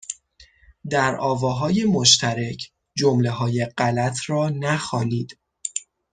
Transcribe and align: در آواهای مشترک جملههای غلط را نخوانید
در 0.89 1.17
آواهای 1.17 1.85
مشترک 1.85 2.71
جملههای 2.95 3.65
غلط 3.77 4.17
را 4.29 4.49
نخوانید 4.49 5.39